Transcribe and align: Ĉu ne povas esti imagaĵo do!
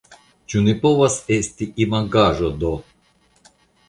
Ĉu 0.51 0.59
ne 0.67 0.73
povas 0.85 1.17
esti 1.35 1.67
imagaĵo 1.85 2.49
do! 2.65 2.73